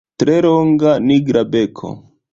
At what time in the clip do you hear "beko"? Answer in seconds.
1.53-1.89